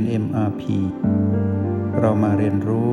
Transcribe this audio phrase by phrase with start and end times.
[0.00, 0.62] น MRP
[2.00, 2.92] เรามาเรียนรู้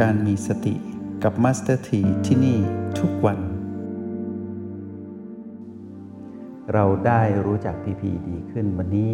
[0.00, 0.74] การมีสติ
[1.22, 2.58] กับ Master T ที่ที่นี่
[2.98, 3.38] ทุกวัน
[6.72, 9.12] เราได้รู้จัก PP ดีขึ้นวันนี้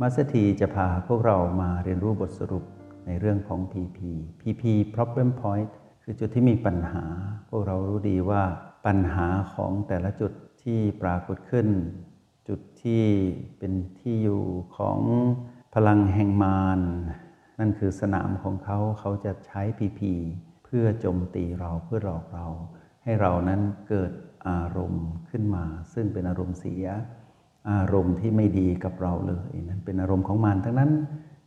[0.00, 2.64] Master T จะพาพวกเรามาเรียนรู้บทสรุป
[3.06, 3.98] ในเรื่องของ PP
[4.40, 4.62] PP
[4.94, 5.68] Problem Point
[6.02, 7.04] คือจุดที่มีปัญหา
[7.48, 8.42] พวกเรารู้ดีว่า
[8.86, 10.32] ปัญหาของแต่ละจุด
[10.62, 11.68] ที่ปรากฏขึ้น
[12.48, 13.04] จุดที่
[13.58, 14.42] เป็นที่อยู่
[14.76, 14.98] ของ
[15.78, 16.80] พลังแห่งมาร
[17.58, 20.12] นั่นคือสนามของเขาเขาจะใช้พีพี
[20.64, 22.46] เพื่อโจมตีเราเพื่อหลอกเรา
[23.04, 24.12] ให้เรานั้นเกิด
[24.48, 26.86] อารมณ์ขึ้นมา ซึ่งเป็นอารมณ์เสีย
[27.70, 30.92] อารมณ์ที่ไม่ดีกับเราเลยนั่นเป็นอารมณ์ของมารทั้งนั้น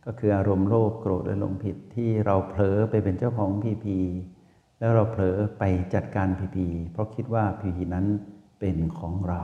[0.04, 3.98] ก็คืออารมณ์โลภโกรธและหลงผิดที่เราเผลอไปเป็นเจ้าของพีพี
[4.78, 5.62] แล้วเราเผลอไป
[5.94, 8.06] จัดการพีพีเพราะคิดว่าพีพีนั้น
[8.60, 9.42] เป็นของเรา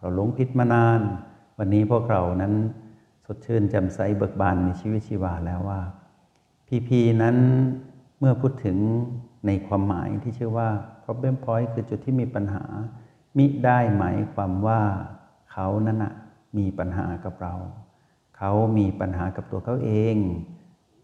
[0.00, 1.00] เราหลงผิดมานาน
[1.58, 2.54] วันนี้พวกเรานั้น
[3.24, 5.80] สดชื่นแจ่มใสเบิกบานมีชีวิตชีวาแล้วว่า
[6.68, 7.36] พีพีนั้น
[8.18, 8.76] เมื่อพูดถึง
[9.46, 10.68] ในความหมายที่ชื่อว่า
[11.04, 12.64] problem point คือจุดที่มีปัญหา
[13.38, 14.80] มิได้หมายความว่า
[15.52, 16.12] เขานั้นนะ
[16.58, 17.54] มีปัญหากับเรา
[18.36, 20.16] เขามีปัญหากับตัวเขาเอง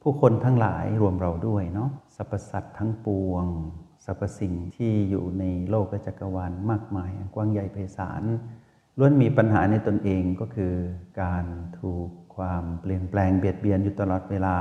[0.02, 3.44] ผู้คนทั้งหลายรวมเราด้วยเนาะสรรพสัตว์ทั้งปวง
[4.04, 8.22] สรรพสิ่งที่อยู่ในโลกและจักรวาลมากมาย กว้างใหญ่ไพศาล
[8.98, 10.74] ล้วนมีปัญหาในตนเองก็คือ
[11.22, 11.44] การ
[11.80, 14.56] ถูกความเปลี่ยนแปลงเบียดเบียนอยู่ตลอดเวลา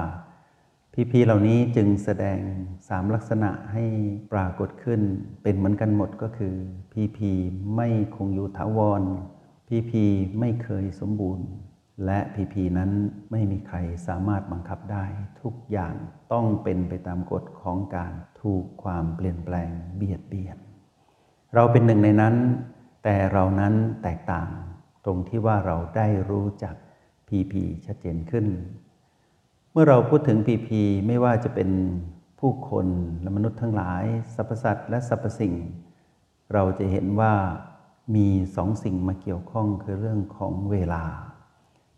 [0.93, 2.39] พีพีเหล่านี้จึงแสดง
[2.87, 3.85] สามลักษณะให้
[4.33, 5.01] ปรากฏขึ้น
[5.43, 6.55] เป็นเหมือนกันหมดก็คือ
[6.93, 7.31] พีพี
[7.75, 9.03] ไม่คงอยู่ถาวร
[9.67, 10.03] พีพี
[10.39, 11.47] ไม่เคยสมบูรณ์
[12.05, 12.91] และพีพีนั้น
[13.31, 15.05] ไม่มีใครสามารถบังคับได้
[15.41, 15.93] ทุกอย่าง
[16.33, 20.57] ต้องเป็นไปตามกฎของการถูกความเปลี่ยนแปลงเบียดเบียน
[21.55, 22.35] เราเป็นหนึ่งในนั้น
[23.03, 24.49] แต่เรานั้นแตกต่าง
[25.05, 26.75] ตรงที่ว่าเราได้รู้จัก
[27.27, 28.45] พีพีชัดเจนขึ้น
[29.71, 31.69] เมื่อเราพูดถึงพีพีไม่ว่าจะเป็น
[32.39, 32.87] ผู้คน
[33.21, 34.03] และมนุษย์ทั้งหลาย
[34.35, 35.55] สรรพสัตว์และสรรพสิ่ง
[36.53, 37.33] เราจะเห็นว่า
[38.15, 41.03] มีสองสิ่งมาเกี่ยวข้องคือเรื่องของเวลา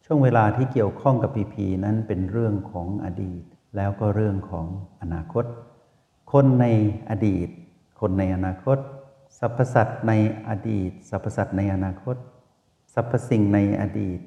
[0.05, 3.43] ช่วงเวลาที่เกี่ยวข้องกับพีพีนั้นเป็นเรื่องของอดีต
[3.75, 4.65] แล้วก็เรื่องของ
[5.01, 5.45] อนาคต
[6.31, 6.65] คนใน
[7.09, 7.47] อดีต
[7.99, 8.77] คนในอนาคต
[9.39, 10.13] สรรพสัตว์ใน
[10.47, 12.15] อดีต สรรพสัตว์ในอนาคต
[12.93, 14.19] สรรพสิ่งในอดีต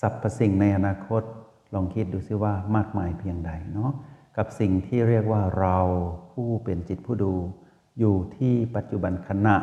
[0.00, 1.22] สรรพสิ่งในอนาคต
[1.74, 3.92] ลองคิดดูซิว่ามากมายเพียงใดเนาะ
[4.36, 5.78] กับสิ่งที่เรียกว่าเรา
[6.32, 7.34] ผู้เป็นจิตผู้ดู
[7.98, 9.56] อยู่ที่ปัจจุบันขณะ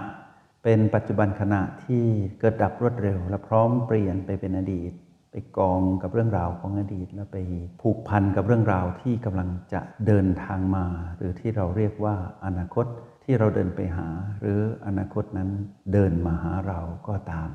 [0.64, 2.04] เป็นปัจจุบันขณะที่
[2.40, 4.92] เกิดดับรวดเร็ว และพร้อมเปลี่ยนไปเป็นอดีต
[5.32, 7.38] ไปกองกับเรื่องราวของอดีต แล้วไป
[7.82, 10.86] ผูกพันกับเรื่องราวที่กำลังจะเดินทางมา
[11.16, 12.86] หรือที่เราเรียกว่าอนาคต
[13.26, 14.08] ที่เราเดินไปหา
[14.40, 15.50] หรืออนาคตนั้น
[15.94, 17.50] เดินมาหาเราก็ตาม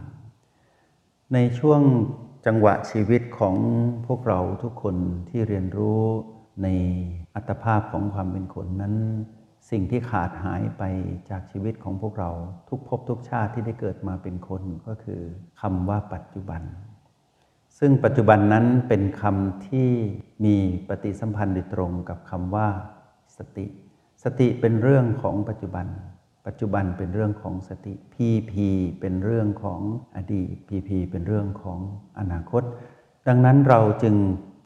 [1.34, 1.80] ในช่วง
[2.46, 3.56] จังหวะชีวิตของ
[4.06, 4.96] พวกเราทุกคน
[5.28, 6.02] ที่เรียนรู้
[6.62, 6.68] ใน
[7.34, 8.94] อัตภาพของความเป็นคนนั้น
[9.70, 10.82] สิ่งที่ขาดหายไป
[11.30, 12.30] จากชีวิตของพวกเรา
[12.68, 15.20] ทุกภพทุกชาติที่ได้เกิดมาเป็นคนก็คือ
[15.60, 16.62] คำว่าปัจจุบัน
[17.78, 19.90] ซึ่งปัจจุบันนั้นเป็นคำที่
[20.44, 20.56] มี
[20.88, 22.68] ปฏิสัมพันธ์โดยตรงกับคำว่า
[23.36, 23.66] สติ
[24.22, 25.86] สติเป็นเรื่องของปัจจุบัน
[26.46, 28.68] ปัจจุบันเป็นเรื่องของสติ PP
[29.00, 29.80] เป็นเรื่องของ
[30.16, 31.78] อดีต PP เป็นเรื่องของ
[32.18, 32.62] อนาคต
[33.28, 34.16] ดังนั้นเราจึง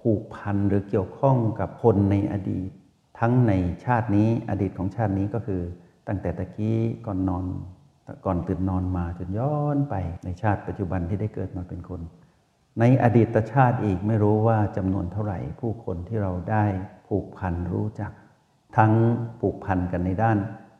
[0.00, 2.70] ผูกพันหรือเกี่ยวข้องกับคนในอดีต
[3.18, 3.52] ทั้งใน
[3.84, 5.62] ชาตินี้อดีตของชาตินี้ก็คือ
[6.08, 7.44] ตั้งแต่ตะกี้ก่อนนอน
[8.24, 9.94] ก่อนตื่นนอนมาจนย้อนไป
[10.24, 12.00] ในชาติปัจจุบันที่ได้เกิดมาเป็นคน
[12.80, 16.64] ในอดีตชาติอีกไม่รู้ว่าจำนวนเท่าไหร่ ผู้คนที่เราได้
[17.08, 18.12] ผูกพันรู้จัก
[18.76, 18.92] ทั้ง
[19.40, 20.38] ผูกพันกันในด้าน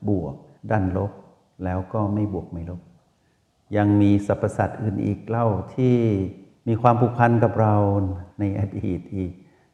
[0.09, 0.35] บวก
[0.71, 1.13] ด้านลบ
[1.65, 2.81] แล้วก็ไม่บวกไม่ลบ
[3.77, 5.97] ยังมีสรรพสัตว์อื่นอีกเล่าที่
[6.69, 7.75] มีความผูกพันกับเรา
[8.41, 9.33] ในอดีตอีก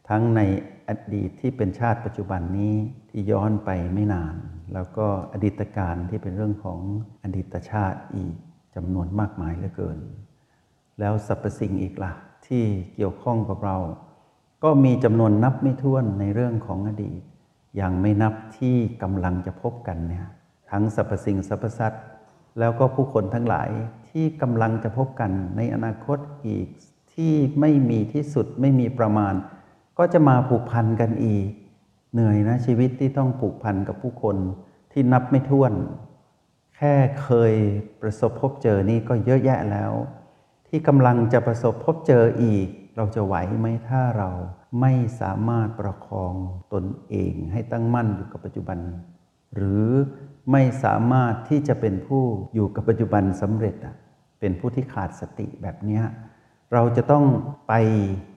[0.08, 0.40] ทั้งใน
[0.88, 2.74] อดีตที่เป็นชาติปัจจุบันนี้
[3.10, 4.34] ที่ย้อนไปไม่นาน
[4.74, 6.80] แล้วก็อดีตการที่เป็นเรื่องของ
[7.22, 8.34] อดีตชาติอีก
[8.74, 9.98] จำนวนมากมายเหลือเกิน
[10.98, 12.12] แล้วสรรพสิ่งอีกละ่ะ
[12.46, 12.64] ที่
[12.94, 13.76] เกี่ยวข้องกับเรา
[14.64, 17.20] ก็มีจำนวนนับไม่ถ้วนในเรื่องของอดีต
[17.80, 20.26] ยังไม่นับที่กำลังจะพบกันเนี่ย
[20.70, 22.04] ทั้งสรรพสิ่งสรรพสัตว์
[22.58, 23.70] แล้วก็ผู้คนทั้งหลาย
[24.08, 26.66] ที่กำลังจะพบกันในอนาคตอีก
[27.14, 29.34] ที่ไม่มีที่สุดไม่มีประมาณ
[29.98, 31.48] ก็จะมาผูกพันกันอีก
[32.12, 34.36] เหนื่อยนะชีวิตที่ต้องผูกพันกับผู้คน
[34.92, 35.72] ที่นับไม่ถ้วน
[36.76, 37.52] แค่เคย
[38.00, 39.92] ประสบพบเจอนี่ก็เยอะแยะแล้ว
[40.68, 42.66] ที่กำลังจะประสบพบเจออีก
[43.00, 44.30] เราจะไหวไหมถ้าเรา
[44.80, 46.34] ไม่สามารถประคอง
[46.72, 48.78] ตนเองให้ตั้งมั่นอยู่กับปัจจุบัน
[49.54, 49.86] หรือ
[50.52, 52.24] ไม่สามารถที่จะเป็นผู้
[52.54, 53.76] อยู่กับปัจจุบันสำเร็จ
[54.40, 56.00] เป็นผู้ที่ขาดสติแบบนี้
[56.72, 57.24] เราจะต้อง
[57.68, 57.74] ไป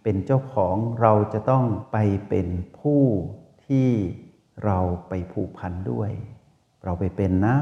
[0.04, 1.98] เป็นเจ้าของเราจะต้องไป
[2.30, 2.48] เป็น
[2.80, 3.02] ผู้
[3.66, 3.90] ที่
[4.66, 6.12] เราไปผูกพันด้วย
[6.84, 7.56] เราไปเป็นนะ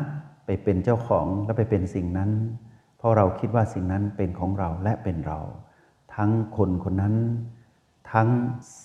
[0.45, 2.31] ไปเป็นเจ้าของแล้วไปเป็นสิ่งนั้น
[2.97, 5.42] เพราะเราคิดว่าสิ่งนั้นเป็นของเราและเป็นเรา
[6.15, 7.15] ทั้งคนคนนั้น
[8.11, 8.29] ทั้ง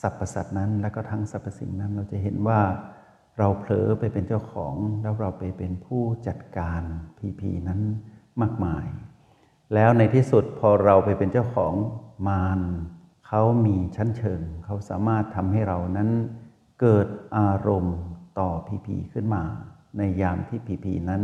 [0.01, 2.61] สรรพสัตว์นั้น และก็ทั้งสรรพสิ่งนั้น เราจะเห็นว่า
[3.39, 6.83] เราเผลอไปเป็นเจ้าของ แล้วเราไปเป็นผู้จัดการ
[7.19, 7.81] พีพีนั้น
[8.43, 8.87] มากมาย
[9.75, 11.75] แล้วในที่สุดพอเราไปเป็นเจ้าของ
[12.29, 12.61] มาร
[13.27, 16.11] เขามีชั้นเชิง เขาสามารถทำให้เรานั้น
[16.81, 17.07] เกิด
[17.37, 17.99] อารมณ์
[18.39, 19.43] ต่อพีพีขึ้นมา
[19.99, 21.23] ในยามที่พีพีนั้น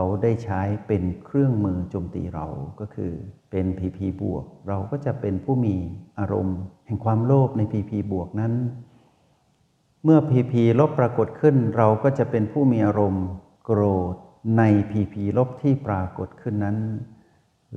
[0.00, 2.46] เขาได้ใช้เป็นเครื่องมือโจมตีเรา
[2.80, 3.12] ก็คือ
[3.50, 5.76] เป็นพีพีบวก เราก็จะเป็นผู้มี
[6.18, 8.52] อารมณ์ แห่งความโลภในพีพีบวกนั้น
[10.04, 13.26] เมื่อพีพีลบปรากฏขึ้น เราก็จะเป็นผู้มีอารมณ์
[13.64, 14.14] โกรธ
[14.58, 16.78] ในพีพีลบที่ปรากฏขึ้นนั้น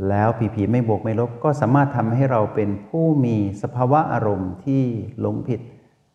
[0.07, 4.83] แล้วพีพีไม่บวกไม่ลบก็สามารถทำให้เราเป็นผู้มีสภาวะอารมณ์ที่
[5.19, 5.61] หลงผิด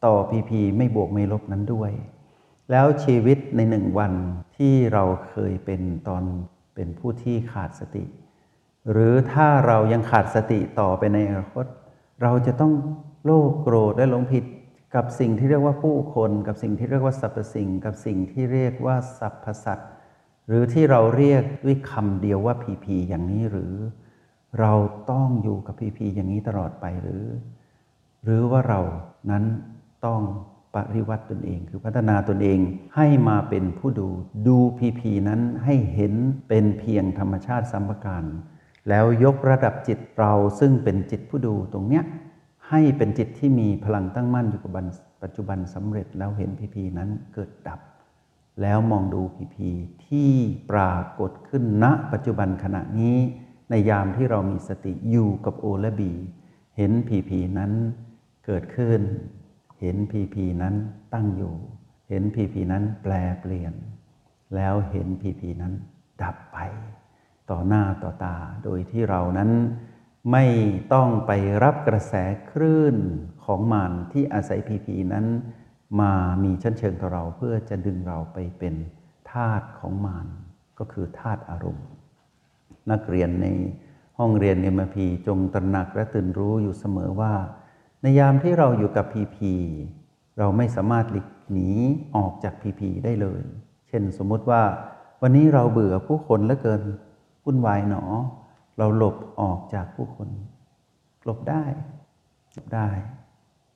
[0.04, 1.92] ต่อพีพีไม่บวกไม่ลบนั้นด้วย
[2.70, 4.12] แล้วชีวิตในหนึ่งวัน
[4.56, 6.24] ที่เราเคยเป็นตอน
[6.74, 8.04] เป็นผู้ที่ขาดสติ
[8.92, 11.66] หรือถ้าเรายังขาดสติต่อไปในอนาคต
[12.22, 12.72] เราจะต้อง
[13.24, 14.44] โลภโกรธและหลงผิด
[14.94, 19.90] กับสิ่งที่เรียกว่าผู้คน กับสิ่งที่เรียกว่าสรรพสิ่ง กับสิ่งที่เรียกว่าสรรพสัตว์
[20.46, 23.74] หรือที่เราเรียกด้วยคำเดียวว่าพีพีอย่างนี้หรือ
[24.60, 24.72] เรา
[25.10, 27.24] ต้องอยู่กับพีพีอย่างนี้ตลอดไปหรือ
[28.24, 28.80] หรือว่าเรา
[29.30, 29.44] นั้น
[30.06, 30.20] ต้อง
[30.76, 32.58] ปริวัติตนเอง คือพัฒนาตนเอง
[32.96, 34.08] ให้มาเป็นผู้ดู
[34.46, 36.14] ดูพีพีนั้นให้เห็น
[36.48, 38.24] เป็นเพียงธรรมชาติสัมปการ
[38.88, 42.04] แล้วยกระดับจิตเราซึ่งเป็นจิตผู้ดูตรงเนี้ย
[42.68, 44.72] ให้เป็นจิตที่มีพลังตั้งมั่นอยู่กับ
[45.22, 47.80] ปัจจุบันสำเร็จแล้วเห็นพีพีนั้นเกิดดับ
[48.62, 49.68] แล้วมองดูพีพี
[50.06, 50.30] ที่
[50.70, 53.16] ปรากฏขึ้นณปัจจุบันขณะนี้
[53.70, 56.12] ในยามที่เรามีสติอยู่กับโอและบี
[56.76, 57.72] เห็นพีพีนั้น
[58.46, 59.00] เกิดขึ้น
[59.80, 60.74] เห็นพีพีนั้น
[61.14, 61.54] ตั้งอยู่
[62.08, 63.74] เห็นพีพีนั้นแปลเปลี่ยน
[64.54, 65.72] แล้วเห็นพีพีนั้น
[66.22, 66.58] ดับไป
[67.50, 69.50] ต่อหน้าต่อตา โดยที่เรานั้น
[70.32, 70.44] ไม่
[70.92, 71.32] ต้องไป
[71.62, 72.14] รับกระแส
[72.50, 72.96] คลื่น
[73.44, 75.26] ของมันที่อาศัยพีพีนั้น
[76.00, 76.12] มา
[76.44, 78.74] มีชั้นเชิงต่อเราเพื่อจะดึงเราไปเป็น
[79.30, 80.26] ธาตุของมาน
[80.78, 81.86] ก็คือธาตุอารมณ์
[82.90, 83.46] นักเรียนใน
[84.18, 87.32] ห้องเรียนเอ็มพีจงตระหนักและตื่นรู้อยู่เสมอว่า
[88.06, 89.52] ในยามที่เราอยู่กับพีพี
[90.38, 91.68] เราไม่สามารถหลีกหนี
[92.16, 93.42] ออกจากพีพีได้เลย
[93.88, 94.62] เช่นสมมุติว่า
[95.22, 96.82] วันนี้เราเบื่อผู้คนเหลือเกิน
[97.44, 98.02] วุ่นวายหนอ
[98.78, 100.28] เราหลบออกจากผู้คน
[101.24, 101.64] หลบได้
[102.52, 102.88] หลบได้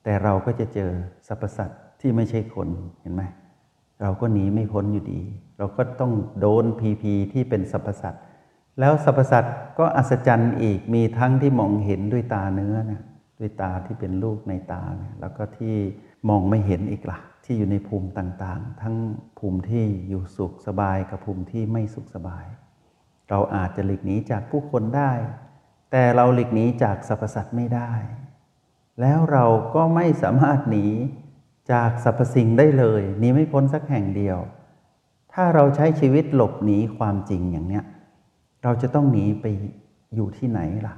[0.03, 0.91] แต่เราก็จะเจอ
[1.27, 2.67] สรรพสัตว์ที่ไม่ใช่คน
[3.01, 3.23] เห็นไหม
[4.01, 5.21] เราก็หนีไม่พ้นอยู่ดี
[5.57, 8.23] เราก็ต้องโดนพีพีที่เป็นสรรพสัตว์
[8.79, 13.01] แล้วสรรพสัตว์ก็อัศจรรย์อีกมีทั้งที่มองเห็นด้วยตาเนื้อนะ
[13.41, 15.75] ด้วยตาที่เป็นลูกในตาเนี่ยแล้วก็ที่
[16.29, 18.95] มองไม่เห็นอีกละ่ะ ที่อยู่ในภูมิต่างๆ ทั้ง
[19.39, 22.45] ภูมิที่อยู่สุขสบายกับภูมิที่ไม่สุขสบาย
[23.29, 25.11] เราอาจจะหลีกหนีจากผู้คนได้
[25.91, 27.91] แต่เราหลีกหนีจากสรรพสัตว์ไม่ได้
[29.01, 29.45] แล้วเรา
[29.75, 30.85] ก็ไม่สามารถหนี
[31.71, 34.37] จากสรรพสิ่งได้เลยหนีไม่พ้นสักแห่งเดียว
[35.33, 37.85] ถ้าเราใช้ชีวิตหลบหนีความจริงอย่างเนี้ย
[38.63, 39.45] เราจะต้องหนีไป
[40.15, 40.95] อยู่ที่ไหนล่ะ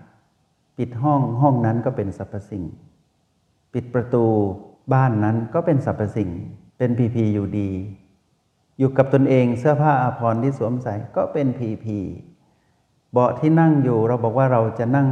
[0.77, 2.63] ปิดห้องห้องนั้นก็เป็นสรรพสิ่ง
[3.73, 4.25] ปิดประตู
[4.93, 6.29] บ้านนั้นก็เป็นสรรพสิ่ง
[6.77, 7.71] เป็นพีพีอยู่ดี
[8.77, 11.99] อยู่กับตนเองเสื้อผ้าอาภรณ์ที่สวมใส่ก็เป็นพีพี
[13.11, 15.09] เบาะที่นั่งอยู่เราบอกว่าเราจะนั่ง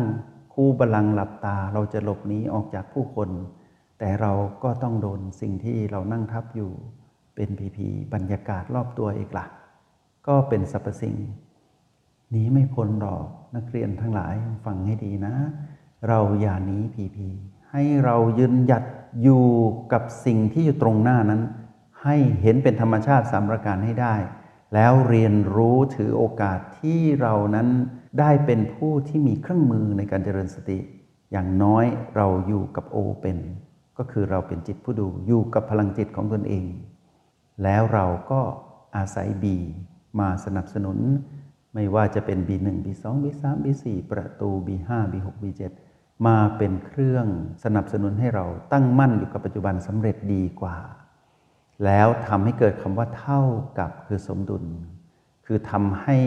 [0.53, 3.29] คู่บาลังหลับตา เราจะหลบหนีออกจากผู้คน
[3.99, 6.71] แต่เราก็ต้องโดนสิ่งที่เรานั่งทับอยู่
[7.35, 9.45] เป็นพีพีบรรยากาศรอบตัวอีกละ่ะ
[10.27, 11.15] ก็เป็นสรรพสิ่ง
[12.31, 14.35] หนีไม่พ้นหรอกนักเรียนทั้งหลาย
[14.65, 15.33] ฟังให้ดีนะ
[16.07, 17.27] เราอย่าหนีพีพี
[17.71, 18.83] ให้เรายืนหยัด
[19.21, 19.45] อยู่
[19.93, 21.41] กับสิ่งที่อยู่ตรงหน้านั้น
[22.03, 24.15] ให้เห็นเป็นธรรมชาติสามประการให้ได้
[24.73, 27.67] แล้วเรียนรู้ถือโอกาสที่เรานั้น
[28.19, 30.79] ได้เป็นผู้ที่มีเครื่องมือในการเจริญสติ
[31.31, 31.85] อย่างน้อย
[32.15, 33.37] เราอยู่กับโอเป็น
[33.97, 36.65] ก็คือเราเป็นจิตผู้ดูอยู่กับพลังจิตของตนเอง
[37.63, 38.41] แล้วเราก็
[38.95, 39.57] อาศัยบี
[40.19, 40.97] มาสนับสนุน
[41.73, 45.61] ไม่ว่าจะเป็น B1 B2 B3 B4 ประตู B5 B6 B7
[46.27, 47.27] มาเป็นเครื่อง
[47.63, 50.77] สนับสนุนให้เราตั้งมั่นอยู่กับปัจจุบันสำเร็จดีกว่า
[51.85, 53.41] แล้วทำให้เกิดคำว่าเท่า
[53.79, 54.63] กับคือสมดุล
[55.45, 56.17] คือทำให้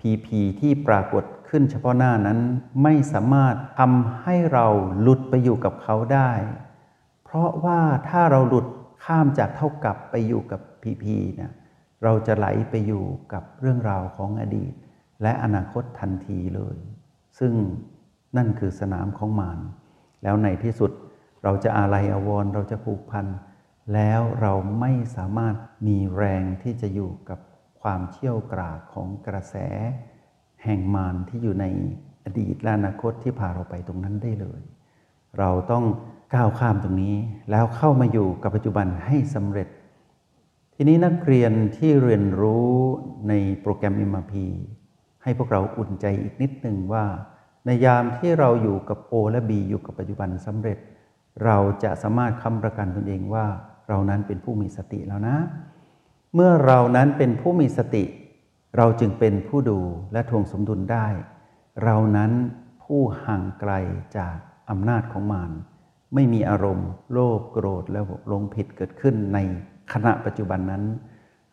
[0.00, 0.28] PP
[0.60, 2.38] ที่ปรากฏขึ้นเฉพาะหน้านั้น
[2.82, 4.66] ไม่สามารถทำให้เรา
[5.00, 6.32] หลุดไปอยู่กับเขาได้
[7.24, 8.66] เพราะว่าถ้าเราหลุด
[9.04, 11.04] ข้ามจากเท่ากับไปอยู่กับ PP
[11.34, 11.50] เนี่ย
[12.04, 14.72] เราจะไหลไปอยู่กับเรื่องราวของอดีต
[15.22, 16.76] และอนาคตทันทีเลย
[17.38, 17.52] ซึ่ง
[18.36, 19.58] นั่นคือสนามของมาร
[20.22, 20.90] แล้วในที่สุด
[21.42, 23.26] เราจะอาลัยอาวรเราจะผูกพัน
[23.94, 25.54] แล้วเราไม่สามารถ
[25.86, 27.38] มีแรงที่จะอยู่กับ
[27.82, 29.54] ความเชี่ยวกราบของกระแส
[30.64, 31.66] แห่งมารที่อยู่ใน
[32.24, 34.62] อดีตและอนาคตที่พาเราไปตรงนั้นได้เลย
[35.38, 35.84] เราต้อง
[36.34, 37.16] ก้าวข้ามตรงนี้
[37.50, 39.68] แล้วเข้ามาอยู่กับปัจจุบันให้สำเร็จ
[40.74, 42.70] ทีนี้นักเรียนที่เรียนรู้
[43.28, 44.34] ในโปรแกรม MRP
[45.30, 47.04] ให้พวกเราอุ่นใจอีกนิดหนึ่งว่า
[47.66, 50.78] ในยามที่เราอยู่กับ O และ B อยู่กับปัจจุบันสำเร็จ
[51.44, 53.46] เราจะสามารถค้ำประกันตนเองว่า
[53.88, 55.36] เรานั้นเป็นผู้มีสติแล้วนะ
[56.34, 58.04] เมื่อเรานั้นเป็นผู้มีสติ
[58.76, 59.80] เราจึงเป็นผู้ดู
[60.12, 61.06] และทวงสมดุลได้
[61.84, 62.32] เรานั้น
[62.84, 63.72] ผู้ห่างไกล
[64.16, 64.36] จาก
[64.70, 65.52] อำนาจของมาร
[66.14, 68.00] ไม่มีอารมณ์ โลภโกรธและ
[68.32, 69.38] ลงผิดเกิดขึ้นใน
[69.92, 70.84] ขณะปัจจุบันนั้น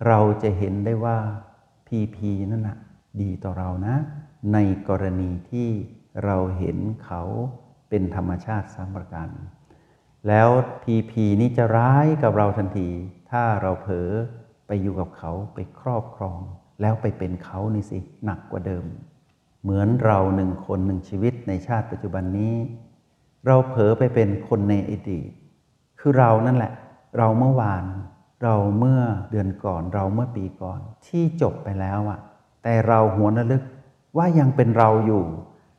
[0.08, 1.18] เราจะเห็นได้ว่า
[1.88, 2.78] พีพีนั่นนะ
[3.24, 3.96] ดีต่อเรานะ
[4.54, 4.58] ใน
[4.90, 5.70] กรณีที่
[6.24, 7.22] เราเห็นเขา
[7.90, 9.30] เป็นธรรมชาติสามประการ
[10.28, 10.50] แล้ว
[10.84, 12.90] พีพีนี้จะร้ายกับเราทันที
[13.32, 14.10] ถ้าเราเผลอ
[14.68, 16.40] ไปอยู่กับเขาไปครอบครอง
[16.82, 18.86] แล้วไปเป็นเขานี่สิหนักกว่าเดิม
[19.64, 22.56] เหมือนเราหนึ่งคนหนึ่งชีวิตในชาติปัจจุบันนี้
[23.46, 25.32] เราเผลอไปเป็นคนในอดีต
[26.00, 26.74] คือเรานั่นแหละ
[27.18, 27.84] เราเมื่อวาน
[28.44, 32.20] เราเมื่อเดือนก่อน เราเมื่อปีก่อน ที่จบไปแล้วอะ
[32.70, 33.64] แต่เราหัวระลึก
[34.18, 35.24] ว่ายังเป็นเราอยู่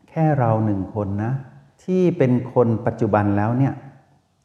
[0.09, 1.33] แค่เราหนึ่งคนนะ
[1.85, 3.75] ที่เป็นคนปัจจุบันแล้วเนี่ย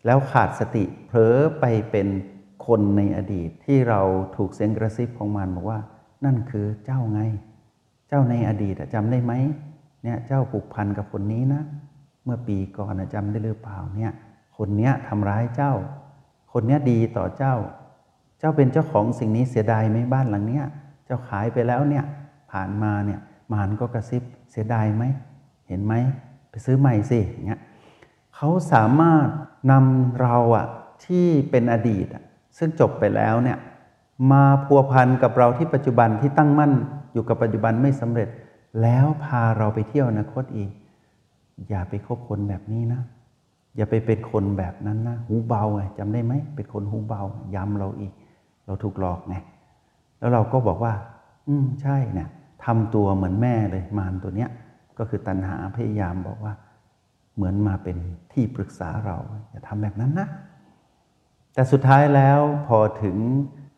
[0.06, 2.08] แล้วขาดสติเผลอไปเป็น
[2.68, 4.02] คนในอดีตที่เรา
[4.36, 5.80] ถูกเสียงกระซิบของมันบอกว่า
[6.26, 7.22] นั่นคือเจ้าไง
[8.08, 9.34] เจ้าในอดีตจำได้ไหม
[10.04, 11.62] เนี่ยเจ้าผูกพันกับคนนี้นะ
[12.24, 14.12] เมื่อปีก่อนจำได้หรือเปล่าเนี่ย
[14.58, 15.74] คนเนี้ยทำร้ายเจ้า
[16.54, 17.56] คนเนี้ยดีต่อเจ้า
[18.40, 20.66] เจ้าเป็นเจ้าของสิ่งนี้เสียดายไหมบ้านหลังเนี้ย
[21.06, 22.06] เจ้าขายไปแล้วเนี่ย
[22.54, 23.20] ผ่านมาเนี่ย
[23.52, 25.04] มารก็กระซิบเสียดายไหม
[25.68, 25.94] เห็นไหม
[26.50, 27.62] ไปซื้อใหม่สิอย่างเงี้ย
[28.36, 29.28] เขาสามารถ
[29.72, 30.68] นำเราอะ
[31.06, 32.08] ที่เป็นอดีต
[32.58, 33.58] ซึ่งจบไปแล้วเนี่ย
[34.32, 36.72] มาพัวพันกับเราที่ปัจจุบันที่ตั้งมั่น
[37.14, 38.30] อยู่กับปัจจุบันไม่สำเร็จ
[38.82, 40.72] แล้วพาเราไปเที่ยวอนาคตอีก
[41.70, 43.02] อย่าไปคบคนแบบนี้นะ
[43.76, 47.22] อย่าไปเป็นคนแบบนั้นนะหูเบาไงจำได้ไหมเป็นคนหูเบา
[47.56, 48.14] ย้ำเราอีก
[48.66, 49.36] เราถูกหลอกไง
[50.20, 50.94] แล้วเราก็บอกว่า
[51.48, 52.30] อืมใช่เนี่ย
[52.66, 54.50] ทำตัวเหมือนแม่เลยมารตัวเนี้ย
[54.98, 56.54] ก็คือตัณหาพยายามบอกว่า
[57.36, 57.98] เหมือนมาเป็น
[58.34, 59.18] ที่ปรึกษาเรา
[59.50, 60.28] อย่าทำแบบนั้นนะ
[61.54, 63.18] แต่สุดท้ายแล้วพอถึง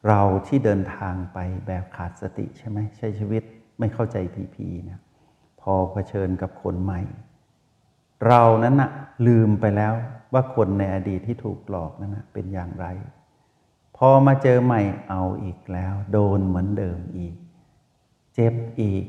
[0.07, 1.37] เราที่เดินทางไป
[1.67, 3.43] แบบขาดสติใช่ไหมใช้ชีวิต
[3.79, 4.99] ไม่เข้าใจพีพีเนี่ย
[5.61, 7.01] พอเผชิญกับคนใหม่
[8.27, 8.91] เรานั้นนะ
[9.27, 9.93] ลืมไปแล้ว
[10.33, 12.87] ว่าคนในอดีตที่ถูกหลอกนั้นนะเป็นอย่างไร
[13.97, 17.35] พอมาเจอใหม่เอาอีกแล้ว โดนเหมือนเดิมอีก
[18.35, 19.05] เจ็บอีก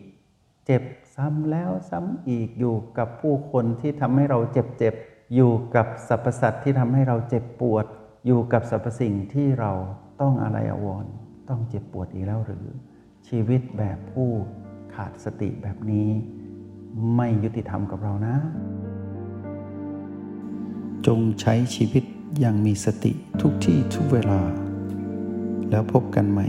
[0.66, 0.83] เจ็บ
[1.16, 4.95] ซ้ำแล้วซ้ำอีกอยู่กับผู้คนที่ทำให้เราเจ็บเจ็บ
[5.35, 7.87] อยู่กับสรรพสัตว์ที่ทำให้เราเจ็บปวด
[8.26, 9.73] อยู่กับสรรพสิ่งที่เรา
[10.21, 11.06] ต้องอาลัยอาวรณ์
[11.49, 12.66] ต้องเจ็บปวดอีกแล้วหรือ
[13.28, 14.28] ชีวิตแบบผู้
[14.95, 16.09] ขาดสติแบบนี้
[17.16, 18.37] ไม่ยุติธรรมกับเรานะ
[21.06, 22.04] จงใช้ชีวิต
[22.40, 24.40] อย่างมีสติทุกที่ทุกเวลา
[25.71, 26.49] แล้วพบกันใหม่